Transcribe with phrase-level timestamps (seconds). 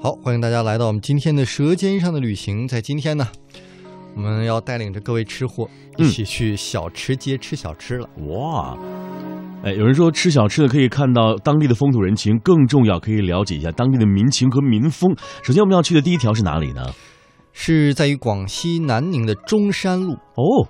[0.00, 2.64] 好，欢迎大家来到我们今天的《舌尖上的旅行》。
[2.68, 3.26] 在今天呢，
[4.14, 8.08] 我们要带领着各位吃货一起去小吃街吃小吃了。
[8.28, 8.78] 哇，
[9.64, 15.12] 哎，有人说吃小吃的可以看到当地的风土人情，更重要可以了解一下当地的民情和民风。
[15.42, 16.94] 首先我们要去的第一条是哪里呢？
[17.52, 20.68] 是在于广西南宁的中山路哦，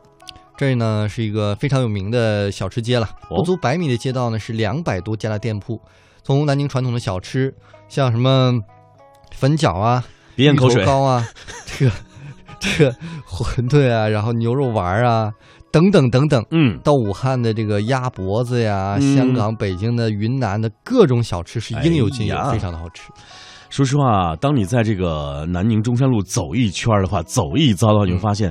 [0.57, 3.07] 这儿呢是一个非常有名的小吃街了。
[3.29, 5.79] 哦不足百米的街道呢是两百多家的店铺，
[6.23, 7.55] 从南宁传统的小吃，
[7.91, 8.55] 像什么
[9.35, 10.85] 粉饺啊、芋头别咽口水。
[10.85, 11.27] 糕啊，
[11.67, 11.93] 这个
[12.61, 12.93] 这个
[13.27, 15.31] 馄饨啊，然后牛肉丸啊，
[15.71, 16.45] 等等等等。
[16.51, 23.03] 嗯，到武汉的这个鸭脖子呀，嗯香港、北京的、云南的各种小吃是应有尽有，哎非常的好吃。
[23.71, 28.51] 说实话，当你在这个南宁中山路走一圈的话，走一遭的话，你会发现，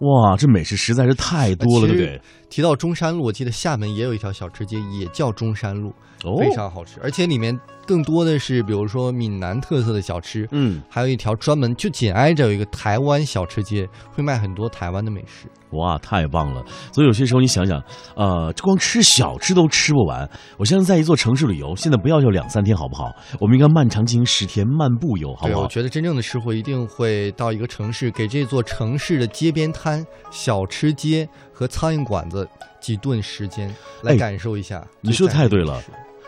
[0.00, 2.20] 哇，这美食实在是太多了，对不对？
[2.50, 15.46] 提到中山路，我记得厦门也有一条小吃街，也叫中山路，哦，非常好吃，而且里面更多的是比如说闽南特色的小吃，嗯，还有一条专门就紧挨着有一个台湾小吃街，会卖很多台湾的美食。
[15.70, 16.64] 哇，太棒了！
[16.92, 17.80] 所以有些时候你想想，
[18.16, 20.28] 呃，光吃小吃都吃不完。
[20.58, 23.12] 我相信在一座城市旅游，现在不要就两三天，好不好？
[23.38, 25.60] 我们应该漫长进行十天漫步游，好不好？
[25.60, 32.39] 我觉得真正的吃货一定会到一个城市，给这座城市的街边摊、小吃街和苍蝇馆子
[32.80, 33.68] 几顿时间，
[34.02, 34.86] 来哎感受一下。
[35.00, 35.80] 你说的太对了。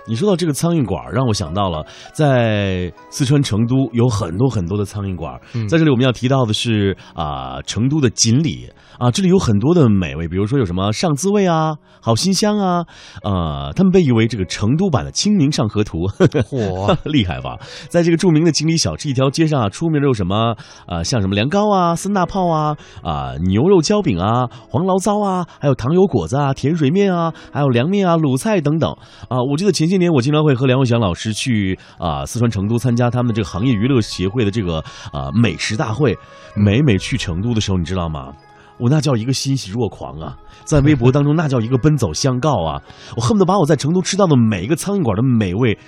[0.04, 12.84] 你说到这个苍蝇馆儿，让我想到了在四川成都有很多很多的苍蝇馆在这里我们要提到的是啊、成都的锦里啊，这里有很多的美味，比如说有什么上滋味啊、好新香啊，
[13.22, 15.98] 呃，他们被誉为这个成都版的《清明上河图》。
[16.42, 17.56] 嚯， 厉害吧？
[17.88, 20.54] 在这个著名的锦里小吃一条街上啊，出名的有什么？
[20.86, 28.90] 呃，像什么凉糕啊、三大炮啊、啊、牛肉焦饼啊、黄醪糟啊，还有糖油果子啊、甜水面啊，还有凉面啊、卤菜等等
[29.28, 29.38] 啊。
[29.50, 34.78] 我记得前些年我经常会和梁伟祥老师去啊、四川成都参加他们的这个行业娱乐协会的这个
[35.12, 36.16] 啊、美食大会。
[36.54, 38.30] 每每去成都的时候，你知道吗？
[38.78, 42.82] 我那叫一个欣喜若狂啊，在微博当中那叫一个奔走相告啊！
[43.16, 45.78] 我恨不得把我在成都吃到的每一个苍蝇馆的美味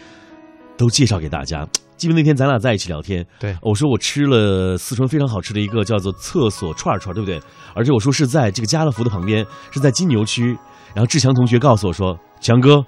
[0.76, 1.66] 都介绍给大家。
[1.96, 7.40] 记得那天咱俩在一起聊天，对我说我吃了四川非常好吃的一个叫做厕所串串，对不对？
[7.74, 10.56] 而且我说是在这个家乐福的旁边，是在金牛区。
[10.92, 12.84] 然后志强同学告诉我说：“强哥，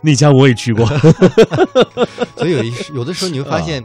[0.00, 0.86] 那家我也去过。
[2.36, 3.84] 所以有一有的时候你会发现，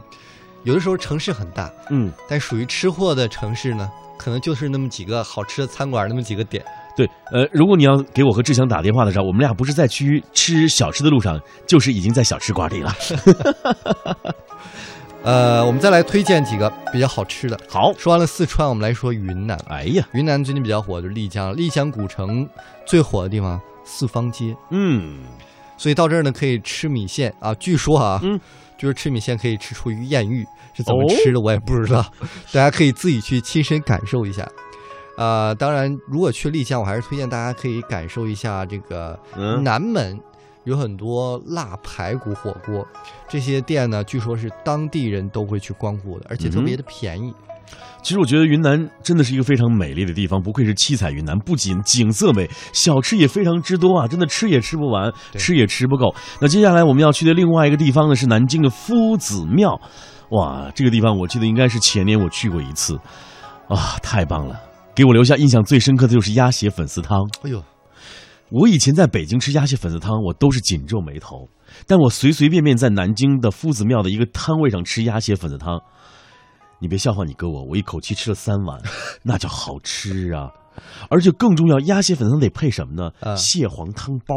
[0.64, 3.88] 有的时候城市很大，”嗯，但属于吃货的城市呢，
[4.18, 6.64] 可能就是那么几个好吃的餐馆，那么几个点。
[6.96, 12.94] 对，呃，如果你要给我和志强打电话的时候，我们俩不是在去吃小吃的路上，就是已经在小吃馆里了。
[15.24, 17.58] 呃，我们再来推荐几个比较好吃的。
[17.68, 19.58] 好，说完了四川，我们来说云南。
[19.68, 22.48] 哎呀，云南最近比较火的就是丽江，丽江古城
[22.86, 25.18] 最火的地方四方街，嗯，
[25.76, 27.52] 所以到这儿呢可以吃米线啊。
[27.54, 28.38] 据说啊，嗯，
[28.78, 32.04] 就是吃米线可以吃出艳遇，是怎么哦吃的我也不知道，
[32.52, 34.48] 大家可以自己去亲身感受一下。
[35.16, 40.18] 啊、当然，如果去丽江，我还是推荐大家可以感受一下这个嗯南门
[40.64, 42.84] 有很多辣排骨火锅，
[43.28, 47.32] 这些店呢，据说是当地人都会去光顾的，而且特别的便宜。
[48.04, 56.14] 其实我觉得云南真的是一个非常美丽的地方，不愧是七彩云南，不仅景色美，小吃也非常之多啊，真的吃也吃不完，吃也吃不够。
[56.38, 59.80] 那接下来我们要去的另外一个地方呢，是南京的夫子庙。
[60.32, 62.94] 哇，这个地方我记得应该是前年我去过一次，
[63.68, 64.60] 啊，太棒了！
[64.94, 67.18] 给我留下印象最深刻的就是鸭血粉丝汤。
[67.42, 67.64] 哎呦，
[68.50, 71.48] 我以前在北京吃鸭血粉丝汤，我都是紧皱眉头，
[71.86, 75.80] 但我随随便便在南京的夫子庙的一个摊位上吃鸭血粉丝汤，
[76.78, 78.80] 你别笑话你哥我，我一口气吃了三碗，
[79.22, 80.50] 那叫好吃啊！
[81.08, 83.10] 而且更重要，鸭血粉丝汤得配什么呢？
[83.20, 84.34] 啊蟹黄汤包。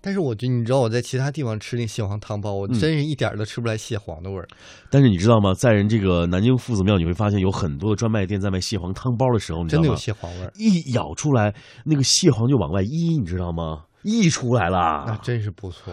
[0.00, 4.46] 但是我觉得你知道我在其他地方吃那蟹黄汤包，我嗯真是一点都吃不出来蟹黄的味儿。
[4.90, 5.54] 但是你知道吗？
[5.54, 10.00] 在人这个南京夫子庙，你会发现有很多的专卖店在卖蟹黄汤包的时候，你知真的有道吗？
[10.00, 13.84] 蟹黄味儿，一咬出来，那个蟹黄就往外溢，你知道吗？
[14.04, 15.04] 溢出来了。
[15.06, 15.92] 那真是不错。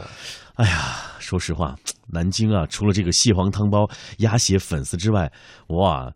[0.55, 1.75] 哎呀，说实话，
[2.07, 5.31] 南京啊，除了这个蟹黄汤包、鸭血粉丝之外，
[5.69, 6.11] 哇，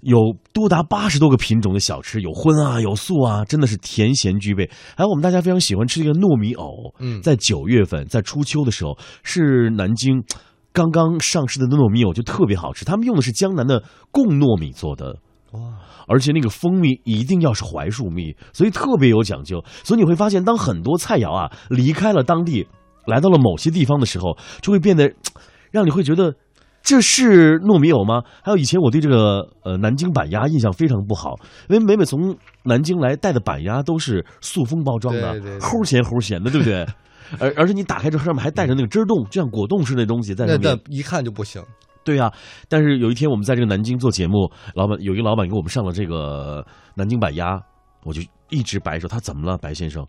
[0.00, 4.68] 有多达八十多个品种的小吃，有荤啊，有素啊，真的是甜咸俱备。
[4.96, 10.22] 还有我们大家非常喜欢吃这个糯米藕，嗯在九月份，在初秋的时候，是南京
[10.72, 12.84] 刚刚上市的糯米藕就特别好吃。
[12.84, 15.16] 他们用的是江南的贡糯米做的，
[15.52, 15.60] 哇，
[16.06, 19.64] 而且那个蜂蜜一定要是槐树蜜，所以特别有讲究。
[19.82, 22.66] 所以你会发现，当很多菜肴啊离开了当地，
[23.06, 25.10] 来到了某些地方的时候，就会变得
[25.72, 26.34] 让你会觉得
[26.82, 28.22] 这是糯米藕吗？
[28.42, 31.34] 还有以前我对这个呃南京板鸭印象非常不好，
[31.68, 36.86] 因为每每从南京来带的板鸭都是塑封包装的齁咸齁咸的，对不对？
[37.38, 40.78] 而而且你打开之后上面还带着那个汁儿冻，就像果冻似的东西在那那。
[40.88, 41.62] 一看就不行。
[42.08, 42.32] 对呀、
[42.70, 47.60] 但是有一天我们在这个南京做节目，老板有一个老板给我们上了这个南京板鸭，
[48.02, 50.02] 我就一直白说他怎么了，白先生？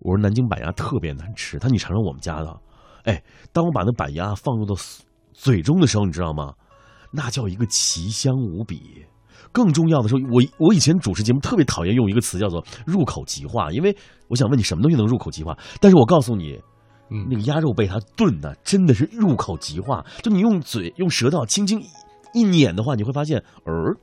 [0.00, 2.60] 我说南京板鸭特别难吃，他说你尝尝我们家的。
[3.04, 3.22] 哎，
[3.52, 4.74] 当我把那板鸭放入到
[5.32, 6.54] 嘴中的时候，你知道吗？
[7.12, 9.06] 那叫一个奇香无比。
[9.52, 13.96] 更重要的是，我我以前主持节目特别讨厌用一个词叫做入口即化，因为
[14.26, 15.56] 我想问你什么东西能入口即化？
[15.80, 16.60] 但是我告诉你，
[17.14, 21.86] 嗯那个鸭肉被它炖的真的是入口即化，就你用嘴用舌头轻轻一
[22.40, 23.96] 一碾的话，你会发现，儿、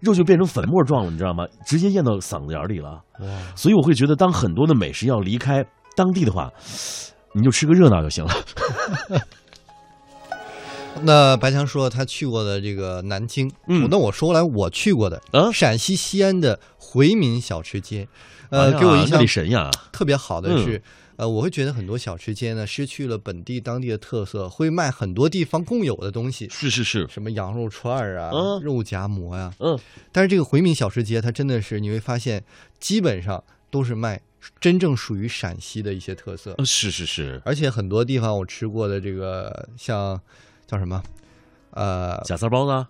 [0.00, 1.46] 肉就变成粉末状了，你知道吗？
[1.66, 3.02] 直接咽到嗓子眼儿里了。
[3.54, 5.62] 所以我会觉得，当很多的美食要离开
[5.94, 6.50] 当地的话，
[7.34, 8.32] 你就吃个热闹就行了。
[11.02, 18.08] 那白强说他去过的这个南京，嗯那我说来我去过的，嗯陕西西安的回民小吃街，
[18.50, 19.70] 呃，哎给我印象那里神呀！
[19.92, 20.82] 特别好的嗯是，
[21.20, 29.78] 呃，我会觉得很多小吃街呢失去了本地当地的特色，会卖很多地方共有的东西，是是是，什么羊肉串儿啊、嗯肉夹馍呀、嗯，
[30.12, 32.42] 但是这个回民小吃街，它真的是你会发现，
[32.78, 34.22] 基本上都是卖
[34.58, 40.18] 真正属于陕西的一些特色，呃是是是，而且很多地方我吃过的这个像
[40.66, 41.02] 叫什么，
[41.72, 42.88] 呃，假丝包子啊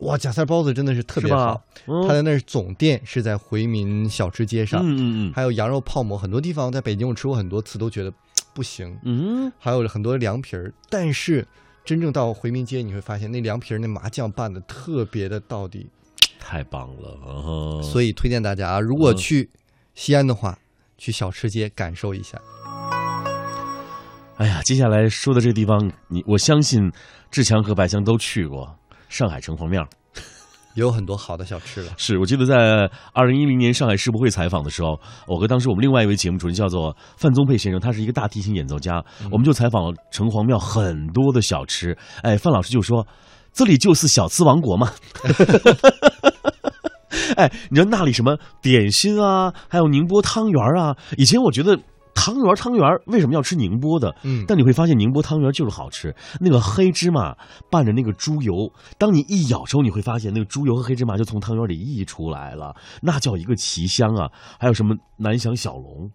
[0.00, 1.60] 哇，夹菜包子真的是特别好。
[1.86, 2.06] 嗯。
[2.06, 8.12] 它的那总店是在回民小吃街上，嗯嗯还有羊肉泡馍，很多地方在北京我吃过很多次，都觉得
[8.54, 8.96] 不行。
[9.04, 9.52] 嗯。
[9.58, 11.46] 还有很多凉皮儿，但是
[11.84, 15.88] 真正到回民街，你会发现那凉皮儿那麻酱拌的特别的到底，
[16.38, 19.50] 太棒了，嗯、所以推荐大家啊，如果嗯去
[19.94, 20.56] 西安的话，
[20.96, 22.40] 去小吃街感受一下。
[24.36, 26.92] 哎呀，接下来说的这个地方，你我相信
[27.30, 28.72] 志强和白强都去过
[29.08, 29.86] 上海城隍庙。
[30.74, 31.92] 也有很多好的小吃了。
[31.98, 41.98] 是我记得在二零一零年上海世博会采访的时候，我和当时我们另外一位节目主任叫做范宗沛先生，他是一个大提琴演奏家，我们就采访了城隍庙很多的小吃。
[42.22, 43.04] 哎，范老师就说
[43.52, 44.92] ：“这里就是小吃王国嘛。
[47.36, 50.96] ”哎，你知道那里什么点心啊，还有宁波汤圆啊？
[51.16, 51.76] 以前我觉得
[52.28, 54.14] 汤圆汤圆为什么要吃宁波的？
[54.22, 57.34] 嗯，但你会发现宁波汤圆就是好吃，那个黑芝麻
[57.70, 64.30] 拌着那个猪油，当你一咬之后，你会发现那个猪油和黑芝麻就从汤圆里溢出来了，那叫一个奇香啊！
[64.58, 66.10] 还有什么南翔小笼，